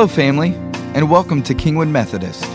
Hello, 0.00 0.08
family, 0.08 0.54
and 0.94 1.10
welcome 1.10 1.42
to 1.42 1.54
Kingwood 1.54 1.90
Methodist. 1.90 2.46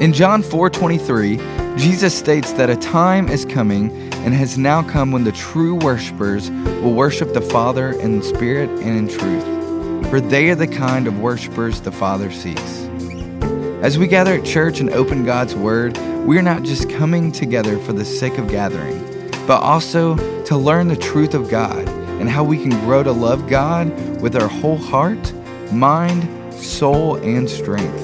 In 0.00 0.12
John 0.12 0.44
4:23, 0.44 1.40
Jesus 1.76 2.16
states 2.16 2.52
that 2.52 2.70
a 2.70 2.76
time 2.76 3.28
is 3.28 3.44
coming 3.44 3.90
and 4.24 4.32
has 4.32 4.56
now 4.56 4.80
come 4.80 5.10
when 5.10 5.24
the 5.24 5.32
true 5.32 5.74
worshipers 5.74 6.52
will 6.80 6.92
worship 6.92 7.34
the 7.34 7.40
Father 7.40 7.90
in 7.90 8.22
spirit 8.22 8.70
and 8.70 8.96
in 8.96 9.08
truth, 9.08 9.42
for 10.08 10.20
they 10.20 10.50
are 10.50 10.54
the 10.54 10.68
kind 10.68 11.08
of 11.08 11.18
worshipers 11.18 11.80
the 11.80 11.90
Father 11.90 12.30
seeks. 12.30 12.86
As 13.82 13.98
we 13.98 14.06
gather 14.06 14.34
at 14.34 14.44
church 14.44 14.78
and 14.78 14.90
open 14.90 15.24
God's 15.24 15.56
Word, 15.56 15.98
we 16.24 16.38
are 16.38 16.42
not 16.42 16.62
just 16.62 16.88
coming 16.88 17.32
together 17.32 17.76
for 17.78 17.92
the 17.92 18.04
sake 18.04 18.38
of 18.38 18.46
gathering, 18.46 19.02
but 19.48 19.60
also 19.62 20.14
to 20.44 20.56
learn 20.56 20.86
the 20.86 20.94
truth 20.94 21.34
of 21.34 21.50
God 21.50 21.88
and 22.20 22.30
how 22.30 22.44
we 22.44 22.56
can 22.56 22.70
grow 22.86 23.02
to 23.02 23.10
love 23.10 23.48
God 23.48 23.90
with 24.20 24.36
our 24.36 24.46
whole 24.46 24.78
heart, 24.78 25.32
mind, 25.72 26.22
soul, 26.82 27.14
and 27.18 27.48
strength. 27.48 28.02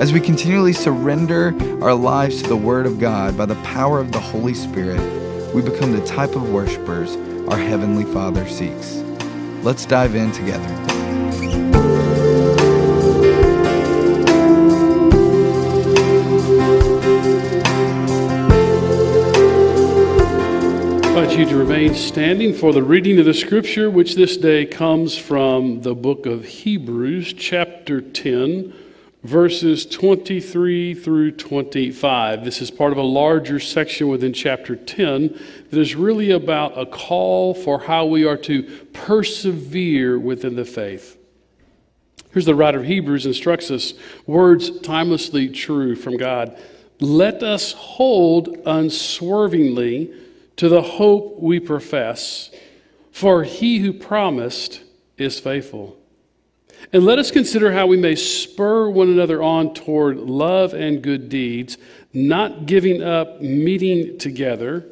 As 0.00 0.12
we 0.12 0.18
continually 0.18 0.72
surrender 0.72 1.54
our 1.80 1.94
lives 1.94 2.42
to 2.42 2.48
the 2.48 2.56
Word 2.56 2.84
of 2.84 2.98
God 2.98 3.38
by 3.38 3.46
the 3.46 3.54
power 3.62 4.00
of 4.00 4.10
the 4.10 4.18
Holy 4.18 4.52
Spirit, 4.52 4.98
we 5.54 5.62
become 5.62 5.92
the 5.92 6.04
type 6.04 6.34
of 6.34 6.50
worshipers 6.50 7.14
our 7.48 7.56
Heavenly 7.56 8.04
Father 8.12 8.48
seeks. 8.48 8.96
Let's 9.62 9.84
dive 9.84 10.16
in 10.16 10.32
together. 10.32 11.19
Invite 21.30 21.48
you 21.48 21.56
to 21.56 21.62
remain 21.62 21.94
standing 21.94 22.52
for 22.52 22.72
the 22.72 22.82
reading 22.82 23.16
of 23.20 23.24
the 23.24 23.32
scripture, 23.32 23.88
which 23.88 24.16
this 24.16 24.36
day 24.36 24.66
comes 24.66 25.16
from 25.16 25.80
the 25.82 25.94
book 25.94 26.26
of 26.26 26.44
Hebrews, 26.44 27.34
chapter 27.34 28.00
10, 28.00 28.74
verses 29.22 29.86
23 29.86 30.92
through 30.92 31.30
25. 31.30 32.44
This 32.44 32.60
is 32.60 32.72
part 32.72 32.90
of 32.90 32.98
a 32.98 33.02
larger 33.02 33.60
section 33.60 34.08
within 34.08 34.32
chapter 34.32 34.74
10 34.74 35.38
that 35.70 35.78
is 35.78 35.94
really 35.94 36.32
about 36.32 36.76
a 36.76 36.84
call 36.84 37.54
for 37.54 37.78
how 37.78 38.06
we 38.06 38.24
are 38.24 38.38
to 38.38 38.64
persevere 38.92 40.18
within 40.18 40.56
the 40.56 40.64
faith. 40.64 41.16
Here's 42.32 42.46
the 42.46 42.56
writer 42.56 42.80
of 42.80 42.86
Hebrews 42.86 43.24
instructs 43.24 43.70
us 43.70 43.94
words 44.26 44.80
timelessly 44.80 45.48
true 45.48 45.94
from 45.94 46.16
God. 46.16 46.60
Let 46.98 47.44
us 47.44 47.72
hold 47.72 48.48
unswervingly 48.66 50.12
to 50.60 50.68
the 50.68 50.82
hope 50.82 51.40
we 51.40 51.58
profess, 51.58 52.50
for 53.10 53.44
he 53.44 53.78
who 53.78 53.94
promised 53.94 54.82
is 55.16 55.40
faithful. 55.40 55.96
And 56.92 57.02
let 57.02 57.18
us 57.18 57.30
consider 57.30 57.72
how 57.72 57.86
we 57.86 57.96
may 57.96 58.14
spur 58.14 58.90
one 58.90 59.08
another 59.08 59.42
on 59.42 59.72
toward 59.72 60.18
love 60.18 60.74
and 60.74 61.00
good 61.00 61.30
deeds, 61.30 61.78
not 62.12 62.66
giving 62.66 63.02
up 63.02 63.40
meeting 63.40 64.18
together, 64.18 64.84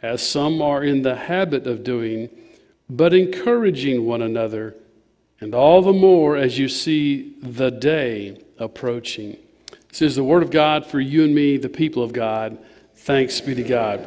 as 0.00 0.24
some 0.24 0.62
are 0.62 0.84
in 0.84 1.02
the 1.02 1.16
habit 1.16 1.66
of 1.66 1.82
doing, 1.82 2.30
but 2.88 3.12
encouraging 3.12 4.06
one 4.06 4.22
another, 4.22 4.76
and 5.40 5.56
all 5.56 5.82
the 5.82 5.92
more 5.92 6.36
as 6.36 6.56
you 6.56 6.68
see 6.68 7.34
the 7.42 7.70
day 7.70 8.40
approaching. 8.58 9.36
This 9.88 10.02
is 10.02 10.14
the 10.14 10.22
word 10.22 10.44
of 10.44 10.52
God 10.52 10.86
for 10.86 11.00
you 11.00 11.24
and 11.24 11.34
me, 11.34 11.56
the 11.56 11.68
people 11.68 12.04
of 12.04 12.12
God. 12.12 12.58
Thanks 12.94 13.40
be 13.40 13.56
to 13.56 13.64
God. 13.64 14.06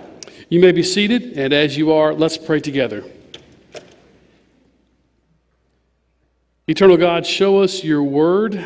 You 0.50 0.59
may 0.59 0.72
be 0.72 0.84
seated, 0.84 1.38
and 1.38 1.54
as 1.54 1.78
you 1.78 1.92
are, 1.92 2.14
let's 2.14 2.38
pray 2.38 2.59
together. 2.59 3.04
Eternal 6.68 6.98
God, 6.98 7.26
show 7.26 7.59
us 7.59 7.84
your 7.84 8.04
word 8.04 8.66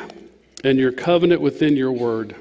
and 0.63 0.77
your 0.77 0.91
covenant 0.91 1.41
within 1.41 1.75
your 1.75 1.91
word, 1.91 2.35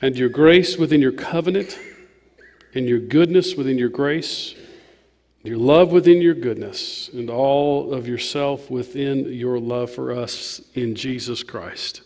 and 0.00 0.16
your 0.16 0.28
grace 0.28 0.76
within 0.76 1.00
your 1.00 1.12
covenant, 1.12 1.78
and 2.74 2.88
your 2.88 2.98
goodness 2.98 3.54
within 3.54 3.78
your 3.78 3.88
grace, 3.88 4.54
your 5.42 5.58
love 5.58 5.92
within 5.92 6.20
your 6.20 6.34
goodness, 6.34 7.08
and 7.12 7.30
all 7.30 7.92
of 7.92 8.08
yourself 8.08 8.70
within 8.70 9.32
your 9.32 9.58
love 9.58 9.90
for 9.90 10.12
us 10.12 10.60
in 10.74 10.94
Jesus 10.94 11.42
Christ. 11.42 12.02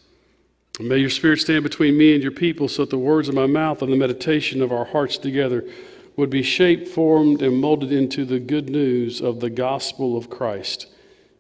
And 0.79 0.89
may 0.89 0.99
your 0.99 1.11
spirit 1.11 1.41
stand 1.41 1.63
between 1.63 1.97
me 1.97 2.15
and 2.15 2.23
your 2.23 2.33
people 2.33 2.69
so 2.69 2.83
that 2.83 2.91
the 2.91 2.99
words 2.99 3.29
of 3.29 3.35
my 3.35 3.47
mouth 3.47 3.83
and 3.83 3.93
the 3.93 3.97
meditation 3.97 4.63
of 4.63 4.73
our 4.73 4.85
hearts 4.85 5.19
together 5.19 5.65
would 6.19 6.29
be 6.29 6.43
shaped, 6.43 6.89
formed, 6.89 7.41
and 7.43 7.61
molded 7.61 7.93
into 7.93 8.25
the 8.25 8.41
good 8.41 8.69
news 8.69 9.21
of 9.21 9.39
the 9.39 9.49
gospel 9.49 10.17
of 10.17 10.29
Christ, 10.29 10.89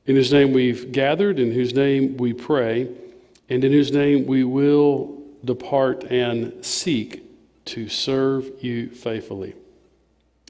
in 0.07 0.15
whose 0.15 0.33
name 0.33 0.53
we've 0.53 0.93
gathered, 0.93 1.41
in 1.41 1.51
whose 1.51 1.75
name 1.75 2.17
we 2.17 2.33
pray, 2.33 2.89
and 3.49 3.65
in 3.65 3.73
whose 3.73 3.91
name 3.91 4.25
we 4.25 4.45
will 4.45 5.21
depart 5.45 6.05
and 6.05 6.65
seek 6.65 7.25
to 7.65 7.89
serve 7.89 8.49
you 8.61 8.89
faithfully. 8.89 9.55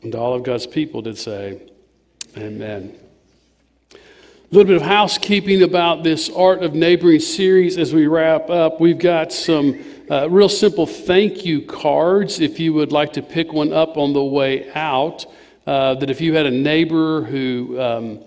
And 0.03 0.15
all 0.15 0.34
of 0.34 0.43
God's 0.43 0.66
people 0.66 1.00
did 1.00 1.16
say, 1.16 1.62
Amen. 2.37 2.95
A 3.95 3.97
little 4.50 4.69
bit 4.69 4.77
of 4.77 4.83
housekeeping 4.83 5.62
about 5.62 6.05
this 6.05 6.28
Art 6.28 6.62
of 6.62 6.75
Neighboring 6.75 7.21
series 7.21 7.78
as 7.78 7.95
we 7.95 8.06
wrap 8.06 8.50
up. 8.50 8.78
We've 8.78 8.99
got 8.99 9.33
some 9.33 9.83
uh, 10.11 10.29
real 10.31 10.49
simple 10.49 10.87
thank 10.87 11.45
you 11.45 11.61
cards 11.63 12.41
if 12.41 12.59
you 12.59 12.73
would 12.73 12.93
like 12.93 13.13
to 13.13 13.23
pick 13.23 13.53
one 13.53 13.73
up 13.73 13.97
on 13.97 14.13
the 14.13 14.25
way 14.25 14.71
out. 14.73 15.27
Uh, 15.67 15.95
that 15.95 16.09
if 16.09 16.21
you 16.23 16.35
had 16.35 16.47
a 16.47 16.51
neighbor 16.51 17.23
who 17.23 17.79
um, 17.79 18.25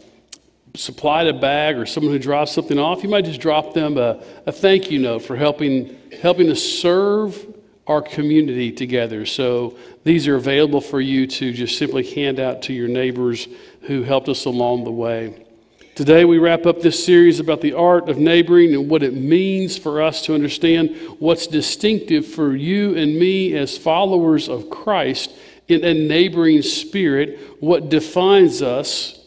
supplied 0.75 1.25
a 1.25 1.33
bag 1.33 1.75
or 1.75 1.87
someone 1.87 2.13
who 2.13 2.19
dropped 2.19 2.51
something 2.51 2.77
off, 2.77 3.01
you 3.01 3.09
might 3.09 3.25
just 3.25 3.41
drop 3.41 3.73
them 3.73 3.97
a, 3.97 4.23
a 4.45 4.51
thank 4.51 4.91
you 4.91 4.99
note 4.99 5.23
for 5.23 5.35
helping, 5.35 5.97
helping 6.21 6.51
us 6.51 6.61
serve 6.61 7.47
our 7.87 8.01
community 8.01 8.71
together. 8.71 9.25
So 9.25 9.75
these 10.03 10.27
are 10.27 10.35
available 10.35 10.81
for 10.81 11.01
you 11.01 11.25
to 11.25 11.51
just 11.51 11.79
simply 11.79 12.03
hand 12.03 12.39
out 12.39 12.61
to 12.63 12.73
your 12.73 12.87
neighbors 12.87 13.47
who 13.81 14.03
helped 14.03 14.29
us 14.29 14.45
along 14.45 14.83
the 14.83 14.91
way. 14.91 15.45
Today, 15.93 16.23
we 16.23 16.37
wrap 16.37 16.65
up 16.65 16.79
this 16.81 17.03
series 17.03 17.41
about 17.41 17.59
the 17.59 17.73
art 17.73 18.07
of 18.07 18.17
neighboring 18.17 18.73
and 18.73 18.89
what 18.89 19.03
it 19.03 19.13
means 19.13 19.77
for 19.77 20.01
us 20.01 20.21
to 20.21 20.33
understand 20.33 20.95
what's 21.19 21.47
distinctive 21.47 22.25
for 22.25 22.55
you 22.55 22.95
and 22.95 23.19
me 23.19 23.53
as 23.57 23.77
followers 23.77 24.47
of 24.47 24.69
Christ 24.69 25.33
in 25.67 25.83
a 25.83 25.93
neighboring 25.93 26.61
spirit, 26.61 27.37
what 27.59 27.89
defines 27.89 28.61
us 28.61 29.19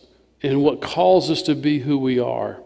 and 0.43 0.63
what 0.63 0.81
calls 0.81 1.31
us 1.31 1.43
to 1.43 1.55
be 1.55 1.81
who 1.81 1.99
we 1.99 2.19
are. 2.19 2.63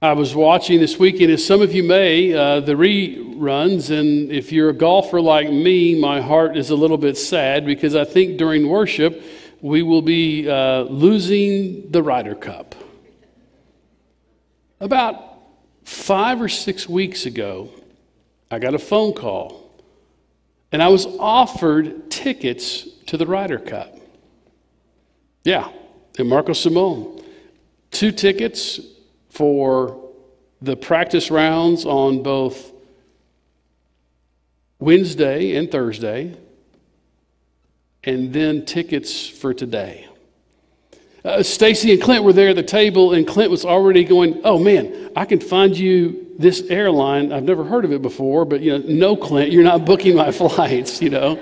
I 0.00 0.12
was 0.12 0.32
watching 0.32 0.78
this 0.78 0.96
weekend, 0.96 1.32
as 1.32 1.44
some 1.44 1.60
of 1.60 1.74
you 1.74 1.82
may, 1.82 2.32
uh, 2.32 2.60
the 2.60 2.74
reruns, 2.74 3.90
and 3.90 4.30
if 4.30 4.52
you're 4.52 4.70
a 4.70 4.74
golfer 4.74 5.20
like 5.20 5.50
me, 5.50 5.98
my 5.98 6.20
heart 6.20 6.56
is 6.56 6.70
a 6.70 6.76
little 6.76 6.96
bit 6.96 7.18
sad 7.18 7.66
because 7.66 7.96
I 7.96 8.04
think 8.04 8.38
during 8.38 8.68
worship, 8.68 9.22
we 9.60 9.82
will 9.82 10.02
be 10.02 10.48
uh, 10.48 10.82
losing 10.82 11.90
the 11.90 12.02
Ryder 12.02 12.34
Cup. 12.34 12.74
About 14.80 15.38
five 15.84 16.40
or 16.40 16.48
six 16.48 16.88
weeks 16.88 17.26
ago, 17.26 17.70
I 18.50 18.58
got 18.58 18.74
a 18.74 18.78
phone 18.78 19.12
call, 19.12 19.70
and 20.72 20.82
I 20.82 20.88
was 20.88 21.06
offered 21.18 22.10
tickets 22.10 22.88
to 23.06 23.16
the 23.16 23.26
Ryder 23.26 23.58
Cup. 23.58 23.96
Yeah, 25.44 25.70
and 26.18 26.28
Marco 26.28 26.52
Simone. 26.52 27.22
Two 27.90 28.12
tickets 28.12 28.80
for 29.28 30.10
the 30.62 30.76
practice 30.76 31.30
rounds 31.30 31.84
on 31.84 32.22
both 32.22 32.72
Wednesday 34.78 35.56
and 35.56 35.70
Thursday 35.70 36.36
and 38.04 38.32
then 38.32 38.64
tickets 38.64 39.28
for 39.28 39.52
today. 39.52 40.06
Uh, 41.24 41.42
Stacy 41.42 41.92
and 41.92 42.00
Clint 42.00 42.24
were 42.24 42.32
there 42.32 42.50
at 42.50 42.56
the 42.56 42.62
table, 42.62 43.12
and 43.12 43.26
Clint 43.26 43.50
was 43.50 43.64
already 43.64 44.04
going, 44.04 44.40
"Oh 44.42 44.58
man, 44.58 45.10
I 45.14 45.26
can 45.26 45.38
find 45.38 45.76
you 45.76 46.34
this 46.38 46.62
airline. 46.70 47.32
I've 47.32 47.42
never 47.42 47.62
heard 47.64 47.84
of 47.84 47.92
it 47.92 48.00
before, 48.00 48.46
but 48.46 48.62
you 48.62 48.78
know, 48.78 48.84
no, 48.88 49.16
Clint, 49.16 49.52
you're 49.52 49.64
not 49.64 49.84
booking 49.84 50.16
my 50.16 50.32
flights. 50.32 51.02
You 51.02 51.10
know, 51.10 51.38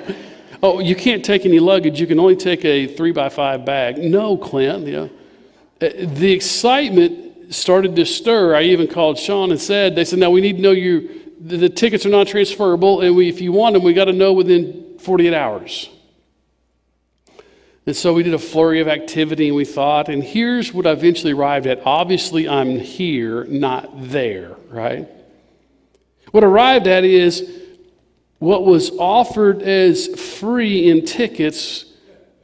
oh, 0.62 0.81
you 0.81 0.96
can't 0.96 1.25
take 1.25 1.46
any 1.46 1.60
luggage. 1.60 2.00
You 2.00 2.08
can 2.08 2.19
only 2.19 2.34
take 2.34 2.64
a 2.64 2.88
three 2.88 3.12
by 3.12 3.28
five 3.28 3.64
bag. 3.64 3.99
No, 3.99 4.37
Clint. 4.37 4.87
You 4.87 4.93
know, 4.93 5.11
uh, 5.81 5.90
the 5.96 6.32
excitement 6.32 7.54
started 7.54 7.94
to 7.94 8.04
stir. 8.04 8.56
I 8.56 8.62
even 8.62 8.88
called 8.88 9.16
Sean 9.16 9.52
and 9.52 9.61
said, 9.61 9.94
"They 9.94 10.04
said, 10.04 10.19
now 10.19 10.31
we 10.31 10.40
need 10.40 10.56
to 10.56 10.62
know 10.62 10.72
you. 10.72 11.32
The, 11.40 11.56
the 11.56 11.69
tickets 11.69 12.04
are 12.04 12.11
not 12.11 12.26
transferable, 12.26 13.00
and 13.00 13.14
we, 13.14 13.28
if 13.28 13.40
you 13.40 13.52
want 13.52 13.75
them, 13.75 13.84
we 13.84 13.93
got 13.93 14.06
to 14.06 14.12
know 14.12 14.32
within 14.32 14.99
48 14.99 15.32
hours." 15.32 15.88
And 17.88 17.96
so 17.96 18.12
we 18.12 18.23
did 18.23 18.35
a 18.35 18.38
flurry 18.38 18.82
of 18.82 18.87
activity 18.87 19.46
and 19.46 19.56
we 19.56 19.64
thought, 19.64 20.11
and 20.11 20.23
here's 20.23 20.75
what 20.75 20.87
I 20.87 20.90
eventually 20.90 21.32
arrived 21.32 21.67
at. 21.67 21.81
Obviously, 21.87 22.46
I'm 22.46 22.79
here, 22.79 23.44
not 23.44 24.11
there, 24.11 24.56
right? 24.69 25.08
What 26.31 26.44
I 26.44 26.49
arrived 26.49 26.87
at 26.87 27.05
is 27.05 27.50
what 28.40 28.67
was 28.67 28.90
offered 28.99 29.62
as 29.62 30.06
free 30.38 30.90
in 30.90 31.06
tickets 31.06 31.87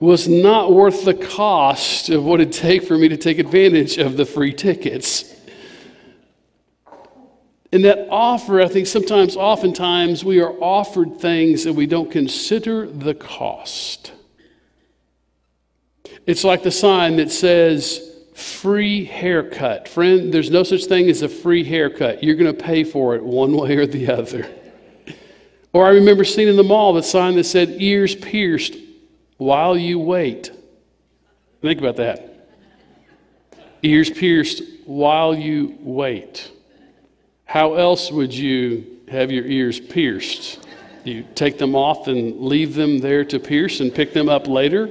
was 0.00 0.26
not 0.26 0.72
worth 0.72 1.04
the 1.04 1.12
cost 1.12 2.08
of 2.08 2.24
what 2.24 2.40
it'd 2.40 2.54
take 2.54 2.84
for 2.84 2.96
me 2.96 3.08
to 3.08 3.18
take 3.18 3.38
advantage 3.38 3.98
of 3.98 4.16
the 4.16 4.24
free 4.24 4.54
tickets. 4.54 5.30
And 7.70 7.84
that 7.84 8.08
offer, 8.08 8.62
I 8.62 8.68
think 8.68 8.86
sometimes, 8.86 9.36
oftentimes, 9.36 10.24
we 10.24 10.40
are 10.40 10.52
offered 10.52 11.20
things 11.20 11.66
and 11.66 11.76
we 11.76 11.84
don't 11.84 12.10
consider 12.10 12.86
the 12.86 13.12
cost. 13.12 14.13
It's 16.26 16.44
like 16.44 16.62
the 16.62 16.70
sign 16.70 17.16
that 17.16 17.30
says, 17.30 18.00
free 18.34 19.04
haircut. 19.04 19.88
Friend, 19.88 20.32
there's 20.32 20.50
no 20.50 20.62
such 20.62 20.86
thing 20.86 21.08
as 21.08 21.22
a 21.22 21.28
free 21.28 21.64
haircut. 21.64 22.22
You're 22.22 22.36
going 22.36 22.54
to 22.54 22.64
pay 22.64 22.84
for 22.84 23.14
it 23.14 23.22
one 23.22 23.56
way 23.56 23.76
or 23.76 23.86
the 23.86 24.10
other. 24.10 24.48
Or 25.72 25.86
I 25.86 25.90
remember 25.90 26.24
seeing 26.24 26.48
in 26.48 26.56
the 26.56 26.64
mall 26.64 26.92
the 26.92 27.02
sign 27.02 27.34
that 27.36 27.44
said, 27.44 27.76
ears 27.80 28.14
pierced 28.14 28.76
while 29.36 29.76
you 29.76 29.98
wait. 29.98 30.50
Think 31.60 31.80
about 31.80 31.96
that. 31.96 32.48
Ears 33.82 34.08
pierced 34.08 34.62
while 34.86 35.34
you 35.34 35.76
wait. 35.80 36.50
How 37.44 37.74
else 37.74 38.10
would 38.10 38.32
you 38.32 39.00
have 39.08 39.30
your 39.30 39.44
ears 39.44 39.78
pierced? 39.78 40.66
You 41.04 41.24
take 41.34 41.58
them 41.58 41.74
off 41.74 42.08
and 42.08 42.40
leave 42.40 42.74
them 42.74 42.98
there 42.98 43.24
to 43.26 43.38
pierce 43.38 43.80
and 43.80 43.94
pick 43.94 44.14
them 44.14 44.28
up 44.28 44.46
later? 44.46 44.88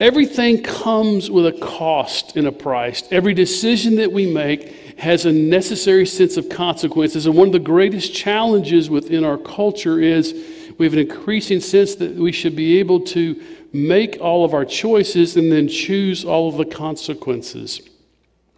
Everything 0.00 0.62
comes 0.62 1.30
with 1.30 1.46
a 1.46 1.52
cost 1.52 2.34
and 2.34 2.46
a 2.46 2.52
price. 2.52 3.02
Every 3.10 3.34
decision 3.34 3.96
that 3.96 4.10
we 4.10 4.24
make 4.24 4.98
has 4.98 5.26
a 5.26 5.32
necessary 5.32 6.06
sense 6.06 6.38
of 6.38 6.48
consequences. 6.48 7.26
And 7.26 7.36
one 7.36 7.48
of 7.48 7.52
the 7.52 7.58
greatest 7.58 8.14
challenges 8.14 8.88
within 8.88 9.24
our 9.24 9.36
culture 9.36 10.00
is 10.00 10.32
we 10.78 10.86
have 10.86 10.94
an 10.94 11.00
increasing 11.00 11.60
sense 11.60 11.96
that 11.96 12.14
we 12.14 12.32
should 12.32 12.56
be 12.56 12.78
able 12.78 13.00
to 13.00 13.42
make 13.74 14.16
all 14.22 14.42
of 14.42 14.54
our 14.54 14.64
choices 14.64 15.36
and 15.36 15.52
then 15.52 15.68
choose 15.68 16.24
all 16.24 16.48
of 16.48 16.56
the 16.56 16.64
consequences. 16.64 17.82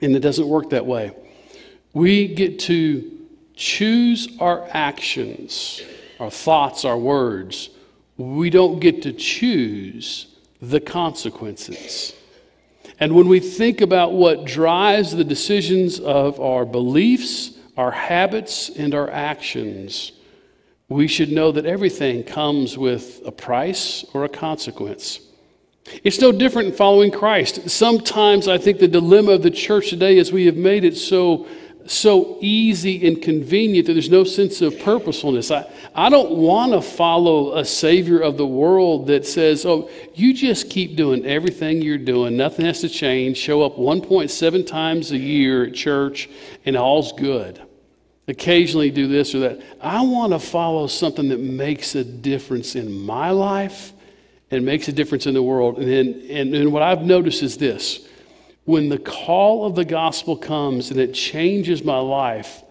And 0.00 0.14
it 0.14 0.20
doesn't 0.20 0.48
work 0.48 0.70
that 0.70 0.86
way. 0.86 1.10
We 1.92 2.28
get 2.28 2.60
to 2.60 3.18
choose 3.56 4.28
our 4.38 4.68
actions, 4.70 5.82
our 6.20 6.30
thoughts, 6.30 6.84
our 6.84 6.96
words. 6.96 7.68
We 8.16 8.48
don't 8.48 8.78
get 8.78 9.02
to 9.02 9.12
choose 9.12 10.31
the 10.62 10.80
consequences. 10.80 12.14
And 13.00 13.16
when 13.16 13.26
we 13.26 13.40
think 13.40 13.80
about 13.80 14.12
what 14.12 14.44
drives 14.44 15.14
the 15.14 15.24
decisions 15.24 15.98
of 15.98 16.38
our 16.40 16.64
beliefs, 16.64 17.58
our 17.76 17.90
habits, 17.90 18.70
and 18.70 18.94
our 18.94 19.10
actions, 19.10 20.12
we 20.88 21.08
should 21.08 21.32
know 21.32 21.50
that 21.50 21.66
everything 21.66 22.22
comes 22.22 22.78
with 22.78 23.20
a 23.26 23.32
price 23.32 24.04
or 24.14 24.24
a 24.24 24.28
consequence. 24.28 25.18
It's 26.04 26.20
no 26.20 26.30
different 26.30 26.68
in 26.68 26.74
following 26.74 27.10
Christ. 27.10 27.68
Sometimes 27.68 28.46
I 28.46 28.56
think 28.56 28.78
the 28.78 28.86
dilemma 28.86 29.32
of 29.32 29.42
the 29.42 29.50
church 29.50 29.90
today 29.90 30.16
is 30.16 30.30
we 30.30 30.46
have 30.46 30.56
made 30.56 30.84
it 30.84 30.96
so 30.96 31.48
so 31.86 32.38
easy 32.40 33.06
and 33.06 33.20
convenient 33.20 33.86
that 33.86 33.94
there's 33.94 34.10
no 34.10 34.24
sense 34.24 34.60
of 34.60 34.78
purposefulness. 34.80 35.50
I, 35.50 35.70
I 35.94 36.08
don't 36.10 36.32
want 36.32 36.72
to 36.72 36.82
follow 36.82 37.56
a 37.56 37.64
Savior 37.64 38.20
of 38.20 38.36
the 38.36 38.46
world 38.46 39.06
that 39.08 39.26
says, 39.26 39.66
oh, 39.66 39.90
you 40.14 40.34
just 40.34 40.70
keep 40.70 40.96
doing 40.96 41.26
everything 41.26 41.82
you're 41.82 41.98
doing, 41.98 42.36
nothing 42.36 42.64
has 42.66 42.80
to 42.80 42.88
change, 42.88 43.36
show 43.36 43.62
up 43.62 43.76
1.7 43.76 44.66
times 44.66 45.12
a 45.12 45.18
year 45.18 45.64
at 45.64 45.74
church, 45.74 46.28
and 46.64 46.76
all's 46.76 47.12
good. 47.12 47.60
Occasionally 48.28 48.90
do 48.90 49.08
this 49.08 49.34
or 49.34 49.40
that. 49.40 49.60
I 49.80 50.02
want 50.02 50.32
to 50.32 50.38
follow 50.38 50.86
something 50.86 51.28
that 51.30 51.40
makes 51.40 51.94
a 51.94 52.04
difference 52.04 52.76
in 52.76 53.04
my 53.04 53.30
life 53.30 53.92
and 54.50 54.64
makes 54.64 54.86
a 54.88 54.92
difference 54.92 55.26
in 55.26 55.34
the 55.34 55.42
world. 55.42 55.78
And, 55.78 56.30
and, 56.30 56.54
and 56.54 56.72
what 56.72 56.82
I've 56.82 57.02
noticed 57.02 57.42
is 57.42 57.56
this 57.56 58.06
when 58.64 58.88
the 58.88 58.98
call 58.98 59.66
of 59.66 59.74
the 59.74 59.84
gospel 59.84 60.36
comes 60.36 60.90
and 60.90 61.00
it 61.00 61.14
changes 61.14 61.82
my 61.82 61.98
life, 61.98 62.62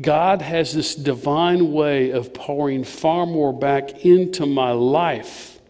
God 0.00 0.42
has 0.42 0.72
this 0.72 0.94
divine 0.94 1.72
way 1.72 2.10
of 2.10 2.34
pouring 2.34 2.84
far 2.84 3.26
more 3.26 3.52
back 3.52 4.04
into 4.04 4.46
my 4.46 4.72
life 4.72 5.60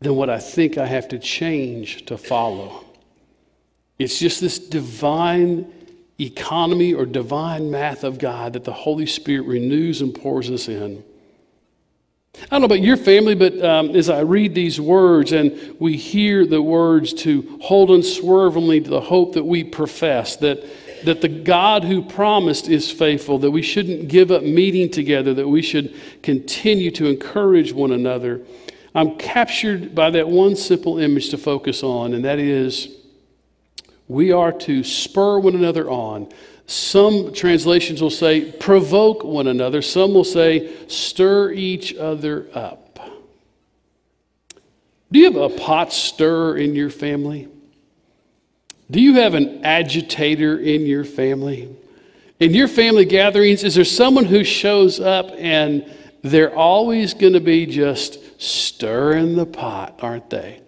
than 0.00 0.14
what 0.16 0.30
I 0.30 0.38
think 0.38 0.78
I 0.78 0.86
have 0.86 1.08
to 1.08 1.18
change 1.18 2.06
to 2.06 2.16
follow. 2.16 2.84
It's 3.98 4.18
just 4.18 4.40
this 4.40 4.58
divine 4.58 5.72
economy 6.20 6.94
or 6.94 7.04
divine 7.04 7.70
math 7.70 8.04
of 8.04 8.18
God 8.18 8.52
that 8.52 8.64
the 8.64 8.72
Holy 8.72 9.06
Spirit 9.06 9.46
renews 9.46 10.00
and 10.00 10.14
pours 10.14 10.50
us 10.50 10.68
in. 10.68 11.04
I 12.34 12.46
don't 12.52 12.60
know 12.60 12.66
about 12.66 12.80
your 12.82 12.96
family, 12.96 13.34
but 13.34 13.62
um, 13.64 13.90
as 13.96 14.08
I 14.08 14.20
read 14.20 14.54
these 14.54 14.80
words 14.80 15.32
and 15.32 15.76
we 15.78 15.96
hear 15.96 16.46
the 16.46 16.62
words 16.62 17.12
to 17.14 17.58
hold 17.60 17.90
unswervingly 17.90 18.80
to 18.82 18.90
the 18.90 19.00
hope 19.00 19.34
that 19.34 19.44
we 19.44 19.64
profess, 19.64 20.36
that, 20.36 20.64
that 21.04 21.20
the 21.20 21.28
God 21.28 21.84
who 21.84 22.02
promised 22.02 22.68
is 22.68 22.90
faithful, 22.90 23.38
that 23.40 23.50
we 23.50 23.62
shouldn't 23.62 24.08
give 24.08 24.30
up 24.30 24.42
meeting 24.42 24.90
together, 24.90 25.34
that 25.34 25.48
we 25.48 25.62
should 25.62 25.94
continue 26.22 26.90
to 26.92 27.06
encourage 27.06 27.72
one 27.72 27.92
another, 27.92 28.42
I'm 28.94 29.16
captured 29.16 29.94
by 29.94 30.10
that 30.10 30.28
one 30.28 30.56
simple 30.56 30.98
image 30.98 31.30
to 31.30 31.38
focus 31.38 31.82
on, 31.82 32.14
and 32.14 32.24
that 32.24 32.38
is 32.38 32.97
we 34.08 34.32
are 34.32 34.52
to 34.52 34.82
spur 34.82 35.38
one 35.38 35.54
another 35.54 35.88
on 35.88 36.28
some 36.68 37.32
translations 37.32 38.02
will 38.02 38.10
say 38.10 38.52
provoke 38.52 39.24
one 39.24 39.46
another, 39.46 39.80
some 39.80 40.12
will 40.12 40.22
say 40.22 40.70
stir 40.86 41.50
each 41.52 41.94
other 41.94 42.46
up. 42.52 43.00
Do 45.10 45.18
you 45.18 45.32
have 45.32 45.36
a 45.36 45.48
pot 45.48 45.94
stirrer 45.94 46.58
in 46.58 46.74
your 46.74 46.90
family? 46.90 47.48
Do 48.90 49.00
you 49.00 49.14
have 49.14 49.32
an 49.32 49.64
agitator 49.64 50.58
in 50.58 50.82
your 50.82 51.04
family? 51.04 51.74
In 52.38 52.52
your 52.52 52.68
family 52.68 53.06
gatherings, 53.06 53.64
is 53.64 53.74
there 53.74 53.84
someone 53.86 54.26
who 54.26 54.44
shows 54.44 55.00
up 55.00 55.30
and 55.38 55.90
they're 56.20 56.54
always 56.54 57.14
going 57.14 57.32
to 57.32 57.40
be 57.40 57.64
just 57.64 58.18
stirring 58.38 59.36
the 59.36 59.46
pot, 59.46 60.00
aren't 60.02 60.28
they? 60.28 60.60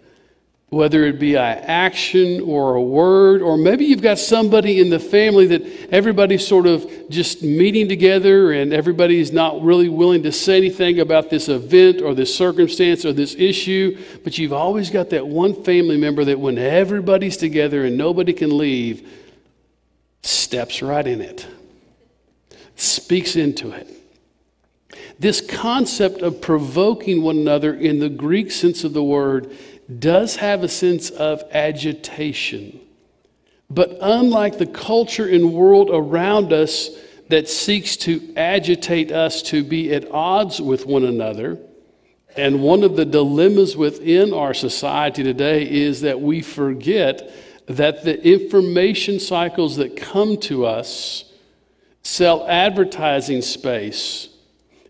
Whether 0.71 1.03
it 1.03 1.19
be 1.19 1.35
an 1.35 1.57
action 1.65 2.39
or 2.45 2.75
a 2.75 2.81
word, 2.81 3.41
or 3.41 3.57
maybe 3.57 3.83
you've 3.83 4.01
got 4.01 4.17
somebody 4.17 4.79
in 4.79 4.89
the 4.89 4.99
family 4.99 5.45
that 5.45 5.61
everybody's 5.91 6.47
sort 6.47 6.65
of 6.65 6.89
just 7.09 7.43
meeting 7.43 7.89
together 7.89 8.53
and 8.53 8.71
everybody's 8.71 9.33
not 9.33 9.61
really 9.61 9.89
willing 9.89 10.23
to 10.23 10.31
say 10.31 10.55
anything 10.55 11.01
about 11.01 11.29
this 11.29 11.49
event 11.49 12.01
or 12.01 12.15
this 12.15 12.33
circumstance 12.33 13.03
or 13.03 13.11
this 13.11 13.35
issue, 13.35 13.97
but 14.23 14.37
you've 14.37 14.53
always 14.53 14.89
got 14.89 15.09
that 15.09 15.27
one 15.27 15.61
family 15.65 15.97
member 15.97 16.23
that 16.23 16.39
when 16.39 16.57
everybody's 16.57 17.35
together 17.35 17.83
and 17.83 17.97
nobody 17.97 18.31
can 18.31 18.57
leave, 18.57 19.05
steps 20.23 20.81
right 20.81 21.05
in 21.05 21.19
it, 21.19 21.45
speaks 22.77 23.35
into 23.35 23.73
it. 23.73 23.89
This 25.19 25.41
concept 25.41 26.21
of 26.21 26.41
provoking 26.41 27.21
one 27.21 27.37
another 27.37 27.73
in 27.73 27.99
the 27.99 28.09
Greek 28.09 28.51
sense 28.51 28.83
of 28.83 28.93
the 28.93 29.03
word 29.03 29.55
does 29.99 30.37
have 30.37 30.63
a 30.63 30.67
sense 30.69 31.09
of 31.09 31.43
agitation. 31.51 32.79
But 33.69 33.97
unlike 34.01 34.57
the 34.57 34.65
culture 34.65 35.27
and 35.27 35.53
world 35.53 35.89
around 35.91 36.51
us 36.53 36.89
that 37.29 37.47
seeks 37.47 37.95
to 37.97 38.33
agitate 38.35 39.11
us 39.11 39.41
to 39.43 39.63
be 39.63 39.93
at 39.93 40.11
odds 40.11 40.61
with 40.61 40.85
one 40.85 41.05
another, 41.05 41.57
and 42.35 42.61
one 42.61 42.83
of 42.83 42.95
the 42.95 43.05
dilemmas 43.05 43.75
within 43.75 44.33
our 44.33 44.53
society 44.53 45.23
today 45.23 45.69
is 45.69 46.01
that 46.01 46.21
we 46.21 46.41
forget 46.41 47.31
that 47.67 48.03
the 48.03 48.21
information 48.25 49.19
cycles 49.19 49.77
that 49.77 49.95
come 49.95 50.37
to 50.37 50.65
us 50.65 51.25
sell 52.03 52.47
advertising 52.47 53.41
space. 53.41 54.29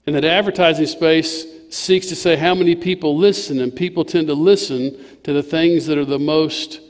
And 0.05 0.15
that 0.15 0.25
advertising 0.25 0.87
space 0.87 1.45
seeks 1.71 2.07
to 2.07 2.15
say 2.15 2.35
how 2.35 2.53
many 2.53 2.75
people 2.75 3.17
listen, 3.17 3.59
and 3.59 3.75
people 3.75 4.03
tend 4.05 4.27
to 4.27 4.33
listen 4.33 5.03
to 5.23 5.33
the 5.33 5.41
things 5.41 5.87
that 5.87 5.97
are 5.97 6.05
the 6.05 6.19
most 6.19 6.81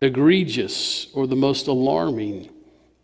egregious 0.00 1.08
or 1.12 1.26
the 1.26 1.36
most 1.36 1.66
alarming. 1.66 2.48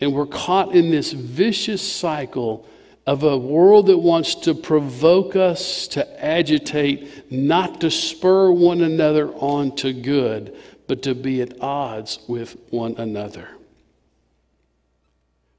And 0.00 0.12
we're 0.12 0.26
caught 0.26 0.72
in 0.74 0.90
this 0.90 1.12
vicious 1.12 1.82
cycle 1.82 2.66
of 3.06 3.22
a 3.22 3.36
world 3.36 3.86
that 3.86 3.98
wants 3.98 4.34
to 4.34 4.54
provoke 4.54 5.36
us 5.36 5.88
to 5.88 6.24
agitate, 6.24 7.30
not 7.30 7.80
to 7.80 7.90
spur 7.90 8.50
one 8.50 8.82
another 8.82 9.32
on 9.34 9.74
to 9.76 9.92
good, 9.92 10.56
but 10.86 11.02
to 11.02 11.14
be 11.14 11.42
at 11.42 11.60
odds 11.60 12.20
with 12.28 12.56
one 12.70 12.94
another. 12.98 13.48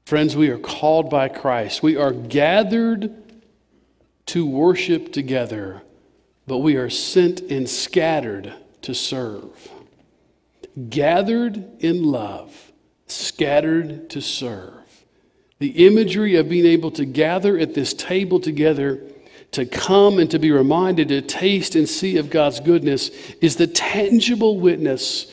Friends, 0.06 0.34
we 0.34 0.48
are 0.48 0.58
called 0.58 1.10
by 1.10 1.28
Christ. 1.28 1.82
We 1.82 1.96
are 1.96 2.12
gathered 2.12 3.27
to 4.28 4.46
worship 4.46 5.12
together, 5.12 5.82
but 6.46 6.58
we 6.58 6.76
are 6.76 6.90
sent 6.90 7.40
and 7.40 7.68
scattered 7.68 8.52
to 8.82 8.94
serve. 8.94 9.70
Gathered 10.88 11.64
in 11.80 12.04
love, 12.04 12.72
scattered 13.06 14.10
to 14.10 14.20
serve. 14.20 14.74
The 15.58 15.86
imagery 15.86 16.36
of 16.36 16.48
being 16.48 16.66
able 16.66 16.90
to 16.92 17.04
gather 17.04 17.58
at 17.58 17.74
this 17.74 17.92
table 17.92 18.38
together 18.38 19.02
to 19.52 19.64
come 19.64 20.18
and 20.18 20.30
to 20.30 20.38
be 20.38 20.52
reminded 20.52 21.08
to 21.08 21.22
taste 21.22 21.74
and 21.74 21.88
see 21.88 22.18
of 22.18 22.30
God's 22.30 22.60
goodness 22.60 23.10
is 23.40 23.56
the 23.56 23.66
tangible 23.66 24.60
witness 24.60 25.32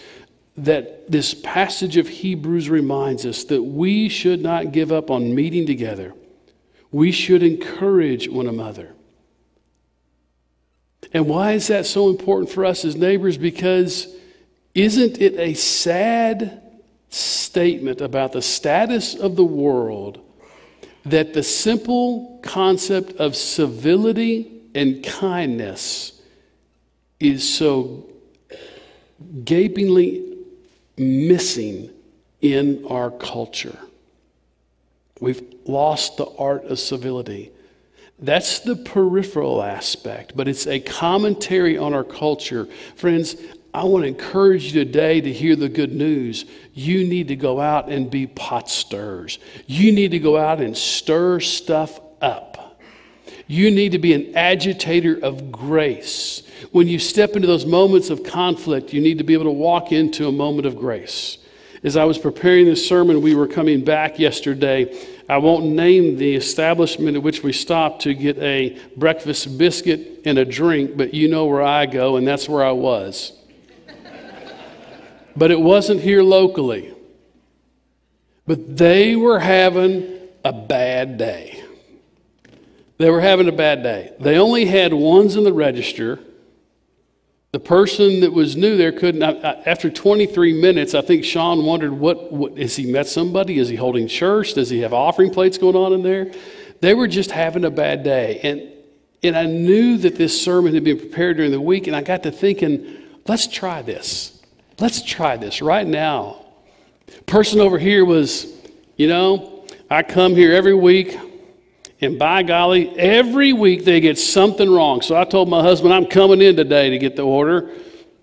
that 0.58 1.12
this 1.12 1.34
passage 1.34 1.98
of 1.98 2.08
Hebrews 2.08 2.70
reminds 2.70 3.26
us 3.26 3.44
that 3.46 3.62
we 3.62 4.08
should 4.08 4.42
not 4.42 4.72
give 4.72 4.92
up 4.94 5.12
on 5.12 5.36
meeting 5.36 5.66
together. 5.66 6.14
We 6.92 7.12
should 7.12 7.44
encourage 7.44 8.30
one 8.30 8.48
another. 8.48 8.94
And 11.14 11.28
why 11.28 11.54
is 11.54 11.68
that 11.68 11.86
so 11.86 12.10
important 12.10 12.52
for 12.52 12.66
us 12.66 12.84
as 12.86 12.96
neighbors? 12.96 13.38
Because 13.38 14.08
isn't 14.74 15.22
it 15.22 15.36
a 15.40 15.54
sad 15.54 16.62
statement 17.10 18.02
about 18.02 18.34
the 18.34 18.42
status 18.42 19.16
of 19.16 19.36
the 19.36 19.46
world 19.46 20.20
that 21.06 21.34
the 21.34 21.44
simple 21.44 22.40
concept 22.44 23.14
of 23.14 23.36
civility 23.36 24.52
and 24.74 25.04
kindness 25.04 26.22
is 27.20 27.48
so 27.48 28.06
gapingly 29.44 30.38
missing 30.98 31.90
in 32.42 32.86
our 32.88 33.12
culture. 33.12 33.78
We've 35.22 35.42
lost 35.66 36.18
the 36.18 36.28
art 36.38 36.66
of 36.66 36.78
civility. 36.78 37.52
That's 38.20 38.60
the 38.60 38.76
peripheral 38.76 39.62
aspect, 39.62 40.36
but 40.36 40.48
it's 40.48 40.68
a 40.68 40.80
commentary 40.80 41.78
on 41.78 41.94
our 41.94 42.04
culture. 42.04 42.68
Friends, 42.96 43.36
I 43.74 43.84
want 43.84 44.04
to 44.04 44.08
encourage 44.08 44.74
you 44.74 44.84
today 44.86 45.20
to 45.20 45.34
hear 45.34 45.56
the 45.56 45.68
good 45.68 45.94
news. 45.94 46.46
You 46.74 47.06
need 47.06 47.28
to 47.30 47.36
go 47.36 47.60
out 47.60 47.90
and 47.90 48.10
be 48.10 48.26
pot 48.26 48.70
stirrers. 48.70 49.38
You 49.68 49.92
need 49.92 50.12
to 50.12 50.20
go 50.20 50.38
out 50.38 50.62
and 50.62 50.78
stir 50.78 51.42
stuff 51.42 52.00
up. 52.22 52.80
You 53.48 53.70
need 53.72 53.92
to 53.92 54.00
be 54.00 54.14
an 54.14 54.36
agitator 54.36 55.20
of 55.22 55.52
grace. 55.52 56.42
When 56.72 56.88
you 56.88 57.00
step 57.00 57.36
into 57.36 57.48
those 57.48 57.66
moments 57.66 58.10
of 58.10 58.24
conflict, 58.24 58.94
you 58.94 59.02
need 59.02 59.18
to 59.18 59.24
be 59.24 59.34
able 59.34 59.46
to 59.46 59.52
walk 59.52 59.92
into 59.92 60.28
a 60.28 60.32
moment 60.32 60.66
of 60.66 60.78
grace. 60.78 61.38
As 61.86 61.96
I 61.96 62.04
was 62.04 62.18
preparing 62.18 62.66
this 62.66 62.86
sermon, 62.86 63.22
we 63.22 63.34
were 63.34 63.48
coming 63.48 63.86
back 63.86 64.20
yesterday. 64.20 64.94
I 65.30 65.38
won't 65.38 65.68
name 65.68 66.18
the 66.18 66.36
establishment 66.36 67.16
at 67.16 67.24
which 67.24 67.44
we 67.44 67.54
stopped 67.54 68.02
to 68.02 68.14
get 68.14 68.38
a 68.40 68.78
breakfast 68.98 69.58
biscuit 69.58 70.24
and 70.26 70.38
a 70.38 70.44
drink, 70.44 70.98
but 70.98 71.14
you 71.14 71.30
know 71.30 71.46
where 71.46 71.62
I 71.62 71.86
go, 71.86 72.18
and 72.18 72.28
that's 72.28 72.50
where 72.50 72.66
I 72.66 72.72
was 72.72 73.32
but 75.36 75.52
it 75.52 75.60
wasn't 75.60 76.02
here 76.02 76.24
locally. 76.24 76.94
But 78.48 78.78
they 78.78 79.16
were 79.16 79.40
having 79.40 80.20
a 80.44 80.54
bad 80.54 81.18
day. 81.18 81.64
They 82.98 83.10
were 83.10 83.22
having 83.22 83.50
a 83.50 83.52
bad 83.52 83.84
day. 83.84 84.14
They 84.20 84.38
only 84.38 84.66
had 84.66 84.94
ones 84.94 85.36
in 85.36 85.44
the 85.44 85.52
register. 85.52 86.20
The 87.56 87.60
person 87.60 88.20
that 88.20 88.34
was 88.34 88.58
new 88.58 88.76
there 88.76 88.92
couldn't. 88.92 89.24
After 89.24 89.90
23 89.90 90.60
minutes, 90.60 90.94
I 90.94 91.00
think 91.00 91.24
Sean 91.24 91.64
wondered, 91.64 91.98
"What? 91.98 92.34
What 92.34 92.58
is 92.58 92.76
he 92.76 92.86
met 92.86 93.08
somebody? 93.08 93.60
Is 93.60 93.70
he 93.70 93.78
holding 93.78 94.10
church? 94.10 94.56
Does 94.56 94.70
he 94.70 94.82
have 94.82 94.92
offering 94.92 95.30
plates 95.30 95.58
going 95.58 95.78
on 95.78 95.94
in 95.94 96.04
there?" 96.04 96.32
They 96.82 96.94
were 96.94 97.08
just 97.08 97.32
having 97.32 97.64
a 97.64 97.70
bad 97.70 98.04
day, 98.04 98.42
and 98.44 98.62
and 99.24 99.38
I 99.38 99.46
knew 99.46 99.96
that 100.00 100.18
this 100.18 100.42
sermon 100.42 100.74
had 100.74 100.84
been 100.84 100.98
prepared 100.98 101.38
during 101.38 101.52
the 101.52 101.62
week, 101.62 101.88
and 101.88 101.96
I 101.96 102.02
got 102.02 102.24
to 102.24 102.32
thinking, 102.32 102.88
"Let's 103.26 103.48
try 103.48 103.82
this." 103.82 104.34
Let's 104.82 105.02
try 105.02 105.38
this 105.38 105.62
right 105.62 105.88
now. 105.88 106.48
Person 107.26 107.62
over 107.62 107.78
here 107.80 108.04
was, 108.04 108.48
you 108.98 109.08
know, 109.08 109.64
I 109.90 110.04
come 110.04 110.36
here 110.36 110.52
every 110.52 110.76
week, 110.76 111.18
and 112.02 112.20
by 112.20 112.44
golly, 112.44 112.90
every 112.98 113.54
week 113.54 113.86
they 113.86 114.00
get 114.00 114.18
something 114.18 114.70
wrong. 114.70 115.02
So 115.02 115.16
I 115.16 115.24
told 115.24 115.50
my 115.50 115.62
husband, 115.62 115.94
I'm 115.94 116.06
coming 116.06 116.42
in 116.42 116.56
today 116.56 116.90
to 116.90 116.98
get 116.98 117.16
the 117.16 117.24
order. 117.24 117.72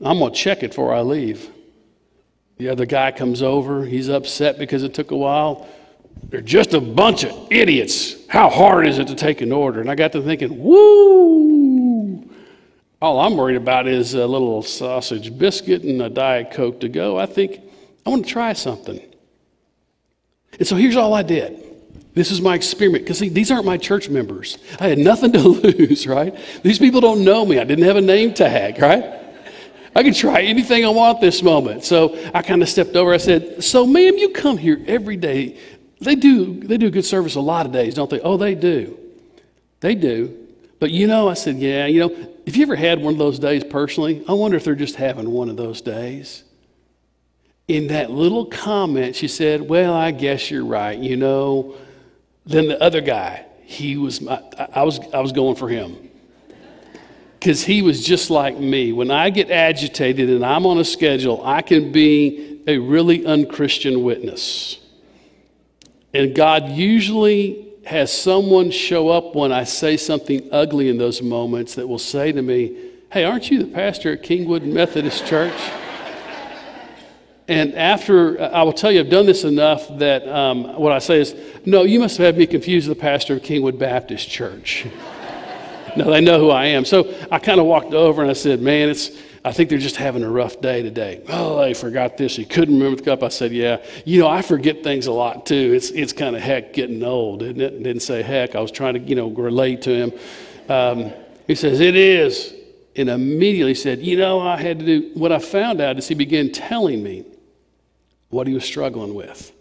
I'm 0.04 0.18
going 0.18 0.32
to 0.32 0.38
check 0.38 0.62
it 0.62 0.70
before 0.70 0.94
I 0.94 1.00
leave. 1.00 1.48
The 2.58 2.68
other 2.68 2.86
guy 2.86 3.12
comes 3.12 3.42
over. 3.42 3.84
He's 3.84 4.08
upset 4.08 4.58
because 4.58 4.82
it 4.82 4.94
took 4.94 5.10
a 5.10 5.16
while. 5.16 5.68
They're 6.24 6.40
just 6.40 6.74
a 6.74 6.80
bunch 6.80 7.24
of 7.24 7.32
idiots. 7.50 8.26
How 8.28 8.50
hard 8.50 8.86
is 8.86 8.98
it 8.98 9.08
to 9.08 9.14
take 9.14 9.40
an 9.40 9.52
order? 9.52 9.80
And 9.80 9.90
I 9.90 9.94
got 9.94 10.12
to 10.12 10.22
thinking, 10.22 10.62
woo! 10.62 12.30
All 13.00 13.18
I'm 13.18 13.36
worried 13.36 13.56
about 13.56 13.88
is 13.88 14.14
a 14.14 14.26
little 14.26 14.62
sausage 14.62 15.36
biscuit 15.36 15.82
and 15.82 16.00
a 16.02 16.08
Diet 16.08 16.52
Coke 16.52 16.80
to 16.80 16.88
go. 16.88 17.18
I 17.18 17.26
think 17.26 17.60
I 18.06 18.10
want 18.10 18.24
to 18.26 18.30
try 18.30 18.52
something. 18.52 19.00
And 20.58 20.68
so 20.68 20.76
here's 20.76 20.96
all 20.96 21.14
I 21.14 21.22
did. 21.22 21.71
This 22.14 22.30
is 22.30 22.40
my 22.40 22.54
experiment. 22.54 23.04
Because, 23.04 23.18
see, 23.18 23.28
these 23.28 23.50
aren't 23.50 23.64
my 23.64 23.78
church 23.78 24.08
members. 24.08 24.58
I 24.78 24.88
had 24.88 24.98
nothing 24.98 25.32
to 25.32 25.38
lose, 25.48 26.06
right? 26.06 26.36
These 26.62 26.78
people 26.78 27.00
don't 27.00 27.24
know 27.24 27.46
me. 27.46 27.58
I 27.58 27.64
didn't 27.64 27.84
have 27.84 27.96
a 27.96 28.02
name 28.02 28.34
tag, 28.34 28.80
right? 28.80 29.20
I 29.94 30.02
can 30.02 30.14
try 30.14 30.42
anything 30.42 30.84
I 30.84 30.88
want 30.88 31.20
this 31.20 31.42
moment. 31.42 31.84
So 31.84 32.18
I 32.34 32.42
kind 32.42 32.62
of 32.62 32.68
stepped 32.68 32.96
over. 32.96 33.12
I 33.12 33.18
said, 33.18 33.62
So, 33.62 33.86
ma'am, 33.86 34.16
you 34.16 34.30
come 34.30 34.58
here 34.58 34.80
every 34.86 35.16
day. 35.16 35.58
They 36.00 36.14
do, 36.14 36.60
they 36.60 36.78
do 36.78 36.90
good 36.90 37.04
service 37.04 37.34
a 37.34 37.40
lot 37.40 37.66
of 37.66 37.72
days, 37.72 37.94
don't 37.94 38.10
they? 38.10 38.20
Oh, 38.20 38.36
they 38.36 38.54
do. 38.54 38.98
They 39.80 39.94
do. 39.94 40.38
But 40.80 40.90
you 40.90 41.06
know, 41.06 41.28
I 41.28 41.34
said, 41.34 41.56
Yeah, 41.56 41.86
you 41.86 42.00
know, 42.00 42.28
if 42.46 42.56
you 42.56 42.62
ever 42.62 42.76
had 42.76 43.00
one 43.00 43.14
of 43.14 43.18
those 43.18 43.38
days 43.38 43.64
personally? 43.64 44.24
I 44.28 44.32
wonder 44.32 44.56
if 44.56 44.64
they're 44.64 44.74
just 44.74 44.96
having 44.96 45.30
one 45.30 45.48
of 45.48 45.56
those 45.56 45.80
days. 45.80 46.44
In 47.68 47.88
that 47.88 48.10
little 48.10 48.46
comment, 48.46 49.14
she 49.14 49.28
said, 49.28 49.60
Well, 49.62 49.94
I 49.94 50.10
guess 50.10 50.50
you're 50.50 50.64
right. 50.64 50.98
You 50.98 51.16
know, 51.16 51.76
then 52.44 52.68
the 52.68 52.80
other 52.82 53.00
guy, 53.00 53.44
he 53.62 53.96
was, 53.96 54.20
my, 54.20 54.42
I, 54.74 54.82
was, 54.82 55.00
I 55.12 55.20
was 55.20 55.32
going 55.32 55.56
for 55.56 55.68
him. 55.68 56.10
Because 57.38 57.64
he 57.64 57.82
was 57.82 58.04
just 58.04 58.30
like 58.30 58.58
me. 58.58 58.92
When 58.92 59.10
I 59.10 59.30
get 59.30 59.50
agitated 59.50 60.28
and 60.28 60.44
I'm 60.44 60.64
on 60.66 60.78
a 60.78 60.84
schedule, 60.84 61.44
I 61.44 61.62
can 61.62 61.90
be 61.90 62.62
a 62.66 62.78
really 62.78 63.26
unchristian 63.26 64.04
witness. 64.04 64.78
And 66.14 66.34
God 66.34 66.68
usually 66.70 67.68
has 67.84 68.12
someone 68.12 68.70
show 68.70 69.08
up 69.08 69.34
when 69.34 69.50
I 69.50 69.64
say 69.64 69.96
something 69.96 70.48
ugly 70.52 70.88
in 70.88 70.98
those 70.98 71.20
moments 71.20 71.74
that 71.74 71.88
will 71.88 71.98
say 71.98 72.30
to 72.30 72.42
me, 72.42 72.90
Hey, 73.10 73.24
aren't 73.24 73.50
you 73.50 73.58
the 73.62 73.70
pastor 73.70 74.12
at 74.12 74.22
Kingwood 74.22 74.64
Methodist 74.64 75.26
Church? 75.26 75.52
And 77.52 77.74
after, 77.74 78.40
I 78.40 78.62
will 78.62 78.72
tell 78.72 78.90
you, 78.90 79.00
I've 79.00 79.10
done 79.10 79.26
this 79.26 79.44
enough 79.44 79.86
that 79.98 80.26
um, 80.26 80.74
what 80.76 80.90
I 80.90 81.00
say 81.00 81.20
is, 81.20 81.34
No, 81.66 81.82
you 81.82 82.00
must 82.00 82.16
have 82.16 82.24
had 82.24 82.38
me 82.38 82.46
confused 82.46 82.88
with 82.88 82.96
the 82.96 83.02
pastor 83.02 83.34
of 83.34 83.42
Kingwood 83.42 83.78
Baptist 83.78 84.30
Church. 84.30 84.86
no, 85.96 86.10
they 86.10 86.22
know 86.22 86.38
who 86.38 86.48
I 86.48 86.66
am. 86.68 86.86
So 86.86 87.14
I 87.30 87.38
kind 87.38 87.60
of 87.60 87.66
walked 87.66 87.92
over 87.92 88.22
and 88.22 88.30
I 88.30 88.34
said, 88.34 88.62
Man, 88.62 88.88
it's 88.88 89.10
I 89.44 89.52
think 89.52 89.68
they're 89.68 89.78
just 89.78 89.96
having 89.96 90.22
a 90.22 90.30
rough 90.30 90.62
day 90.62 90.80
today. 90.80 91.22
Oh, 91.28 91.60
they 91.60 91.74
forgot 91.74 92.16
this. 92.16 92.36
He 92.36 92.46
couldn't 92.46 92.74
remember 92.78 92.96
the 92.96 93.02
cup. 93.02 93.22
I 93.22 93.28
said, 93.28 93.52
Yeah. 93.52 93.84
You 94.06 94.20
know, 94.20 94.28
I 94.28 94.40
forget 94.40 94.82
things 94.82 95.06
a 95.06 95.12
lot 95.12 95.44
too. 95.44 95.74
It's, 95.74 95.90
it's 95.90 96.14
kind 96.14 96.34
of 96.34 96.40
heck 96.40 96.72
getting 96.72 97.02
old, 97.04 97.42
isn't 97.42 97.60
it? 97.60 97.82
Didn't 97.82 98.00
say 98.00 98.22
heck. 98.22 98.54
I 98.54 98.60
was 98.60 98.70
trying 98.70 98.94
to, 98.94 99.00
you 99.00 99.14
know, 99.14 99.28
relate 99.28 99.82
to 99.82 99.90
him. 99.90 100.12
Um, 100.70 101.12
he 101.46 101.54
says, 101.54 101.80
It 101.80 101.96
is. 101.96 102.54
And 102.96 103.10
immediately 103.10 103.74
said, 103.74 104.00
You 104.00 104.16
know, 104.16 104.40
I 104.40 104.56
had 104.56 104.78
to 104.78 104.86
do 104.86 105.10
what 105.12 105.32
I 105.32 105.38
found 105.38 105.82
out 105.82 105.98
is 105.98 106.08
he 106.08 106.14
began 106.14 106.50
telling 106.50 107.02
me 107.02 107.26
what 108.32 108.46
he 108.46 108.54
was 108.54 108.64
struggling 108.64 109.14
with. 109.14 109.52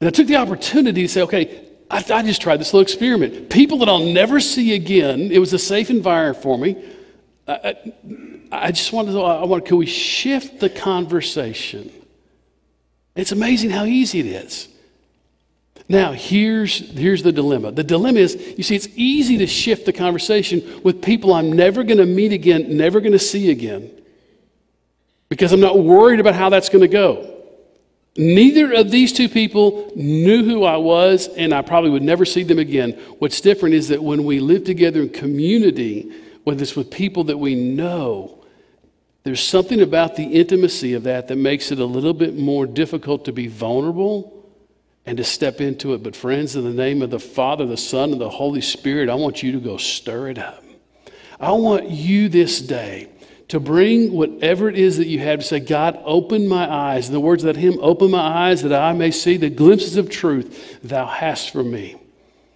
And 0.00 0.08
I 0.08 0.10
took 0.10 0.26
the 0.26 0.36
opportunity 0.36 1.02
to 1.02 1.08
say, 1.08 1.22
Okay, 1.22 1.66
I, 1.90 2.04
I 2.10 2.22
just 2.22 2.40
tried 2.40 2.58
this 2.58 2.72
little 2.72 2.82
experiment. 2.82 3.50
People 3.50 3.78
that 3.78 3.88
I'll 3.88 4.12
never 4.12 4.40
see 4.40 4.74
again, 4.74 5.32
it 5.32 5.38
was 5.38 5.52
a 5.52 5.58
safe 5.58 5.90
environment 5.90 6.42
for 6.42 6.56
me. 6.56 6.82
I, 7.46 7.74
I 8.52 8.72
just 8.72 8.92
wanted 8.92 9.12
to, 9.12 9.20
I 9.20 9.44
want, 9.44 9.66
can 9.66 9.76
we 9.76 9.86
shift 9.86 10.60
the 10.60 10.70
conversation? 10.70 11.90
It's 13.16 13.32
amazing 13.32 13.70
how 13.70 13.84
easy 13.84 14.20
it 14.20 14.26
is. 14.26 14.68
Now, 15.88 16.12
here's, 16.12 16.78
here's 16.96 17.24
the 17.24 17.32
dilemma. 17.32 17.72
The 17.72 17.82
dilemma 17.82 18.20
is, 18.20 18.36
you 18.56 18.62
see, 18.62 18.76
it's 18.76 18.88
easy 18.94 19.38
to 19.38 19.46
shift 19.48 19.86
the 19.86 19.92
conversation 19.92 20.80
with 20.84 21.02
people 21.02 21.32
I'm 21.32 21.52
never 21.52 21.82
going 21.82 21.98
to 21.98 22.06
meet 22.06 22.32
again, 22.32 22.76
never 22.76 23.00
going 23.00 23.12
to 23.12 23.18
see 23.18 23.50
again, 23.50 23.90
because 25.30 25.52
I'm 25.52 25.60
not 25.60 25.78
worried 25.78 26.20
about 26.20 26.34
how 26.34 26.50
that's 26.50 26.68
going 26.68 26.82
to 26.82 26.88
go. 26.88 27.36
Neither 28.16 28.72
of 28.72 28.90
these 28.90 29.12
two 29.12 29.28
people 29.28 29.90
knew 29.94 30.44
who 30.44 30.64
I 30.64 30.76
was, 30.76 31.28
and 31.28 31.54
I 31.54 31.62
probably 31.62 31.90
would 31.90 32.02
never 32.02 32.24
see 32.24 32.42
them 32.42 32.58
again. 32.58 32.92
What's 33.20 33.40
different 33.40 33.76
is 33.76 33.88
that 33.88 34.02
when 34.02 34.24
we 34.24 34.40
live 34.40 34.64
together 34.64 35.00
in 35.00 35.10
community, 35.10 36.12
whether 36.42 36.60
it's 36.60 36.74
with 36.74 36.90
people 36.90 37.24
that 37.24 37.38
we 37.38 37.54
know, 37.54 38.44
there's 39.22 39.40
something 39.40 39.80
about 39.80 40.16
the 40.16 40.24
intimacy 40.24 40.94
of 40.94 41.04
that 41.04 41.28
that 41.28 41.36
makes 41.36 41.70
it 41.70 41.78
a 41.78 41.84
little 41.84 42.14
bit 42.14 42.36
more 42.36 42.66
difficult 42.66 43.24
to 43.26 43.32
be 43.32 43.46
vulnerable 43.46 44.50
and 45.06 45.16
to 45.18 45.24
step 45.24 45.60
into 45.60 45.94
it. 45.94 46.02
But, 46.02 46.16
friends, 46.16 46.56
in 46.56 46.64
the 46.64 46.70
name 46.70 47.02
of 47.02 47.10
the 47.10 47.20
Father, 47.20 47.64
the 47.64 47.76
Son, 47.76 48.10
and 48.12 48.20
the 48.20 48.28
Holy 48.28 48.60
Spirit, 48.60 49.08
I 49.08 49.14
want 49.14 49.42
you 49.42 49.52
to 49.52 49.60
go 49.60 49.76
stir 49.76 50.30
it 50.30 50.38
up. 50.38 50.64
I 51.38 51.52
want 51.52 51.88
you 51.88 52.28
this 52.28 52.60
day 52.60 53.08
to 53.50 53.58
bring 53.58 54.12
whatever 54.12 54.68
it 54.68 54.78
is 54.78 54.96
that 54.98 55.08
you 55.08 55.18
have 55.18 55.40
to 55.40 55.44
say, 55.44 55.58
God, 55.58 56.00
open 56.04 56.46
my 56.46 56.72
eyes. 56.72 57.08
In 57.08 57.12
the 57.12 57.20
words 57.20 57.42
of 57.42 57.52
that 57.52 57.60
hymn, 57.60 57.78
open 57.80 58.10
my 58.12 58.48
eyes 58.48 58.62
that 58.62 58.72
I 58.72 58.92
may 58.92 59.10
see 59.10 59.36
the 59.36 59.50
glimpses 59.50 59.96
of 59.96 60.08
truth 60.08 60.78
thou 60.82 61.06
hast 61.06 61.50
for 61.50 61.64
me. 61.64 61.96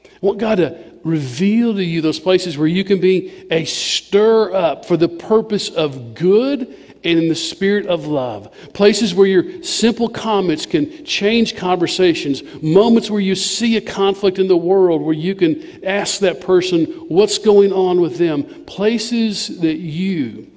I 0.04 0.08
want 0.20 0.38
God 0.38 0.56
to 0.56 0.92
reveal 1.02 1.74
to 1.74 1.84
you 1.84 2.00
those 2.00 2.20
places 2.20 2.56
where 2.56 2.68
you 2.68 2.84
can 2.84 3.00
be 3.00 3.44
a 3.50 3.64
stir 3.64 4.54
up 4.54 4.84
for 4.84 4.96
the 4.96 5.08
purpose 5.08 5.68
of 5.68 6.14
good 6.14 6.60
and 7.02 7.18
in 7.18 7.28
the 7.28 7.34
spirit 7.34 7.86
of 7.86 8.06
love. 8.06 8.54
Places 8.72 9.16
where 9.16 9.26
your 9.26 9.64
simple 9.64 10.08
comments 10.08 10.64
can 10.64 11.04
change 11.04 11.56
conversations. 11.56 12.42
Moments 12.62 13.10
where 13.10 13.20
you 13.20 13.34
see 13.34 13.76
a 13.76 13.80
conflict 13.80 14.38
in 14.38 14.46
the 14.46 14.56
world 14.56 15.02
where 15.02 15.12
you 15.12 15.34
can 15.34 15.84
ask 15.84 16.20
that 16.20 16.40
person 16.40 16.84
what's 17.08 17.38
going 17.38 17.72
on 17.72 18.00
with 18.00 18.16
them. 18.16 18.44
Places 18.64 19.60
that 19.60 19.78
you 19.78 20.52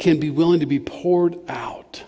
can 0.00 0.18
be 0.18 0.30
willing 0.30 0.60
to 0.60 0.66
be 0.66 0.80
poured 0.80 1.38
out. 1.48 2.02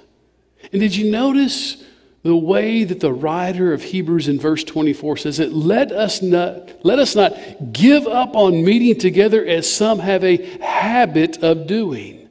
And 0.73 0.81
did 0.81 0.97
you 0.97 1.11
notice 1.11 1.85
the 2.23 2.37
way 2.37 2.85
that 2.85 3.01
the 3.01 3.13
writer 3.13 3.73
of 3.73 3.83
Hebrews 3.83 4.29
in 4.29 4.41
verse 4.41 4.65
24 4.65 5.19
says 5.19 5.39
it? 5.39 5.53
Let 5.53 5.93
us 5.93 6.23
not, 6.23 6.85
let 6.85 6.99
us 6.99 7.15
not 7.15 7.37
give 7.73 8.07
up 8.07 8.35
on 8.35 8.65
meeting 8.65 8.99
together 8.99 9.45
as 9.45 9.73
some 9.73 9.99
have 9.99 10.25
a 10.25 10.37
habit 10.59 11.43
of 11.43 11.67
doing 11.67 12.23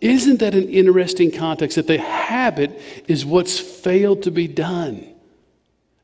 isn't 0.00 0.40
that 0.40 0.54
an 0.54 0.68
interesting 0.68 1.30
context 1.30 1.76
that 1.76 1.86
the 1.86 1.98
habit 1.98 2.80
is 3.08 3.24
what's 3.24 3.58
failed 3.58 4.22
to 4.24 4.30
be 4.30 4.46
done? 4.46 5.08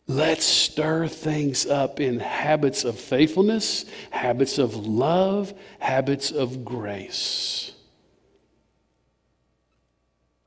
Let's 0.07 0.45
stir 0.45 1.07
things 1.07 1.67
up 1.67 2.01
in 2.01 2.19
habits 2.19 2.85
of 2.85 2.99
faithfulness, 2.99 3.85
habits 4.11 4.59
of 4.59 4.75
love, 4.75 5.55
habits 5.79 6.33
of 6.33 6.65
grace. 6.65 7.73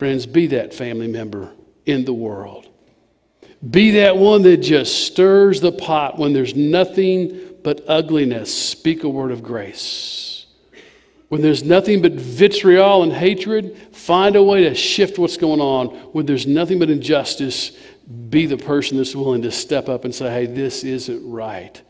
Friends, 0.03 0.25
be 0.25 0.47
that 0.47 0.73
family 0.73 1.07
member 1.07 1.53
in 1.85 2.03
the 2.03 2.11
world. 2.11 2.67
Be 3.65 3.91
that 3.91 4.17
one 4.17 4.41
that 4.41 4.57
just 4.57 5.05
stirs 5.05 5.61
the 5.61 5.71
pot 5.71 6.19
when 6.19 6.33
there's 6.33 6.57
nothing 6.57 7.55
but 7.63 7.85
ugliness. 7.87 8.53
Speak 8.53 9.05
a 9.05 9.07
word 9.07 9.31
of 9.31 9.41
grace. 9.41 10.45
When 11.29 11.41
there's 11.41 11.63
nothing 11.63 12.01
but 12.01 12.11
vitriol 12.11 13.03
and 13.03 13.13
hatred, 13.13 13.77
find 13.93 14.35
a 14.35 14.43
way 14.43 14.65
to 14.65 14.75
shift 14.75 15.17
what's 15.17 15.37
going 15.37 15.61
on. 15.61 15.87
When 16.11 16.25
there's 16.25 16.45
nothing 16.45 16.79
but 16.79 16.89
injustice, 16.89 17.71
be 18.29 18.45
the 18.45 18.57
person 18.57 18.97
that's 18.97 19.15
willing 19.15 19.43
to 19.43 19.51
step 19.51 19.87
up 19.87 20.03
and 20.03 20.13
say, 20.13 20.29
hey, 20.29 20.47
this 20.47 20.83
isn't 20.83 21.31
right. 21.31 21.81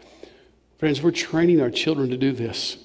Friends, 0.77 1.01
we're 1.01 1.09
training 1.09 1.61
our 1.61 1.71
children 1.71 2.11
to 2.11 2.17
do 2.17 2.31
this. 2.31 2.77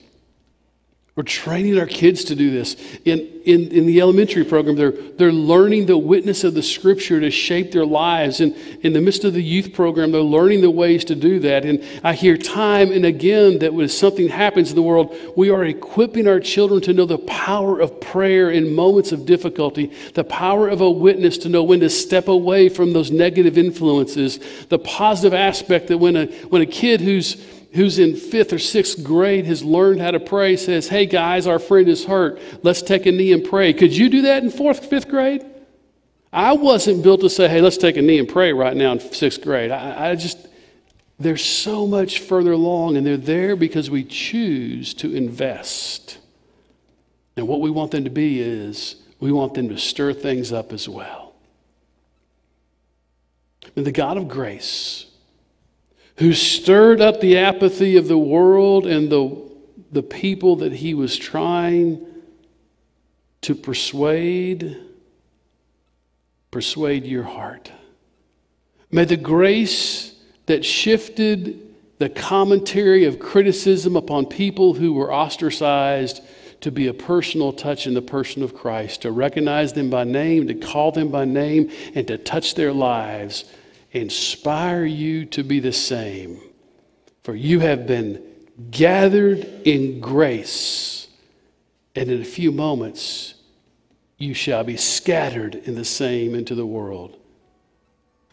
We're 1.19 1.25
training 1.25 1.77
our 1.81 1.87
kids 1.87 2.23
to 2.27 2.37
do 2.37 2.53
this. 2.53 2.77
In, 3.05 3.19
in, 3.45 3.73
in 3.73 3.87
the 3.87 4.01
elementary 4.01 4.45
program, 4.45 4.77
they're, 4.77 4.93
they're 4.93 5.33
learning 5.33 5.87
the 5.87 5.99
witness 5.99 6.45
of 6.45 6.55
the 6.55 6.63
scripture 6.63 7.19
to 7.19 7.29
shape 7.29 7.73
their 7.73 7.85
lives. 7.85 8.41
And 8.41 8.55
in 8.85 8.93
the 8.93 9.01
midst 9.01 9.25
of 9.25 9.33
the 9.33 9.43
youth 9.43 9.73
program, 9.73 10.13
they're 10.13 10.21
learning 10.21 10.61
the 10.61 10.71
ways 10.71 11.05
to 11.07 11.17
do 11.17 11.41
that. 11.41 11.65
And 11.65 11.85
I 12.05 12.13
hear 12.13 12.37
time 12.37 12.93
and 12.93 13.05
again 13.05 13.59
that 13.59 13.75
when 13.75 13.89
something 13.89 14.29
happens 14.29 14.71
in 14.71 14.77
the 14.77 14.83
world, 14.83 15.13
we 15.37 15.51
are 15.51 15.65
equipping 15.65 16.29
our 16.29 16.39
children 16.39 16.81
to 16.83 16.93
know 16.93 17.05
the 17.05 17.19
power 17.19 17.81
of 17.81 18.01
prayer 18.01 18.49
in 18.49 18.73
moments 18.73 19.11
of 19.11 19.27
difficulty, 19.27 19.93
the 20.15 20.23
power 20.23 20.69
of 20.69 20.81
a 20.81 20.89
witness 20.89 21.37
to 21.39 21.49
know 21.49 21.65
when 21.65 21.81
to 21.81 21.91
step 21.91 22.29
away 22.29 22.69
from 22.69 22.93
those 22.93 23.11
negative 23.11 23.59
influences, 23.59 24.39
the 24.69 24.79
positive 24.79 25.35
aspect 25.35 25.89
that 25.89 25.99
when 25.99 26.15
a, 26.15 26.27
when 26.47 26.63
a 26.63 26.67
kid 26.67 27.01
who's 27.01 27.45
who's 27.73 27.99
in 27.99 28.17
fifth 28.17 28.53
or 28.53 28.59
sixth 28.59 29.05
grade 29.05 29.45
has 29.47 29.65
learned 29.65 30.01
how 30.01 30.11
to 30.11 30.21
pray 30.21 30.57
says, 30.57 30.89
Hey 30.89 31.07
guys, 31.07 31.47
our 31.47 31.59
friend 31.59 31.89
is 31.89 32.05
hurt. 32.05 32.41
Let's 32.63 32.83
take 32.83 33.07
a 33.07 33.13
knee 33.13 33.33
and 33.33 33.45
pray. 33.45 33.73
Could 33.73 33.97
you 33.97 34.09
do 34.09 34.23
that 34.23 34.43
in 34.43 34.51
fourth, 34.51 34.87
fifth 34.87 35.09
grade? 35.09 35.45
I 36.33 36.53
wasn't 36.53 37.03
built 37.03 37.21
to 37.21 37.31
say, 37.31 37.49
Hey, 37.49 37.61
let's 37.61 37.77
take 37.77 37.97
a 37.97 38.03
knee 38.03 38.19
and 38.19 38.29
pray 38.29 38.53
right 38.53 38.77
now 38.77 38.92
in 38.92 39.01
sixth 39.01 39.42
grade. 39.42 39.71
I, 39.71 40.11
I 40.11 40.14
just, 40.14 40.49
they're 41.19 41.37
so 41.37 41.87
much 41.87 42.21
further 42.21 42.53
along, 42.53 42.97
and 42.97 43.07
they're 43.07 43.16
there 43.16 43.57
because 43.57 43.90
we 43.90 44.05
choose 44.05 44.95
to 44.95 45.14
invest. 45.14 46.19
And 47.37 47.47
what 47.47 47.61
we 47.61 47.71
want 47.71 47.90
them 47.90 48.05
to 48.05 48.11
be 48.11 48.40
is 48.40 48.97
we 49.21 49.33
want 49.33 49.55
them 49.55 49.69
to 49.69 49.79
stir 49.79 50.12
things 50.12 50.53
up 50.53 50.73
as 50.73 50.88
well. 50.88 51.35
And 53.77 53.87
the 53.87 53.92
God 53.92 54.16
of 54.16 54.29
grace, 54.29 55.07
who 56.18 56.33
stirred 56.33 57.00
up 57.00 57.20
the 57.20 57.38
apathy 57.38 57.96
of 57.96 58.09
the 58.09 58.18
world 58.18 58.87
and 58.87 59.11
the, 59.11 59.40
the 59.92 60.02
people 60.02 60.57
that 60.57 60.72
he 60.72 60.92
was 60.92 61.16
trying 61.16 62.04
to 63.40 63.54
persuade, 63.54 64.76
persuade 66.50 67.04
your 67.04 67.22
heart. 67.22 67.70
May 68.90 69.04
the 69.04 69.16
grace 69.16 70.14
that 70.46 70.64
shifted 70.64 71.74
the 71.98 72.09
commentary 72.09 73.04
of 73.04 73.20
criticism 73.20 73.94
upon 73.94 74.26
people 74.26 74.74
who 74.74 74.92
were 74.92 75.12
ostracized 75.12 76.20
to 76.61 76.72
be 76.72 76.88
a 76.88 76.94
personal 76.94 77.52
touch 77.52 77.87
in 77.87 77.94
the 77.94 78.02
person 78.02 78.42
of 78.42 78.57
Christ, 78.57 79.02
to 79.02 79.12
recognize 79.12 79.72
them 79.74 79.88
by 79.88 80.02
name, 80.02 80.48
to 80.48 80.54
call 80.54 80.90
them 80.90 81.11
by 81.11 81.24
name, 81.24 81.70
and 81.94 82.09
to 82.09 82.18
touch 82.18 82.57
their 82.57 82.72
lives 82.72 83.44
inspire 83.92 84.85
you 84.85 85.24
to 85.27 85.42
be 85.42 85.61
the 85.61 85.72
same. 85.72 86.40
For 87.22 87.35
you 87.35 87.61
have 87.61 87.87
been 87.87 88.22
gathered 88.70 89.44
in 89.64 90.01
grace, 90.01 91.09
and 91.94 92.11
in 92.11 92.20
a 92.20 92.24
few 92.24 92.53
moments 92.53 93.35
you 94.16 94.35
shall 94.35 94.64
be 94.64 94.77
scattered 94.77 95.55
in 95.55 95.74
the 95.74 95.85
same 95.85 96.35
into 96.35 96.55
the 96.55 96.66
world, 96.66 97.16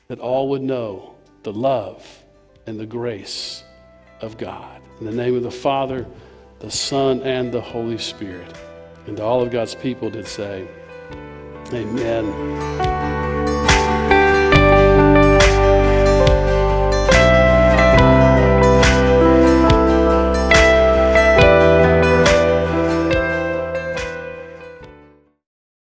that 0.08 0.20
all 0.20 0.50
would 0.50 0.62
know 0.62 1.16
the 1.44 1.54
love 1.54 2.24
and 2.66 2.80
the 2.80 2.86
grace 2.86 3.64
of 4.22 4.38
God. 4.38 4.82
In 5.00 5.06
the 5.06 5.12
name 5.12 5.36
of 5.36 5.44
the 5.44 5.52
Father, 5.52 6.06
the 6.60 6.72
Son, 6.72 7.22
and 7.22 7.52
the 7.52 7.62
Holy 7.62 7.98
Spirit. 7.98 8.52
And 9.08 9.20
all 9.20 9.42
of 9.42 9.52
God's 9.52 9.76
people 9.76 10.10
did 10.10 10.26
say, 10.26 10.68
Amen. 11.74 13.15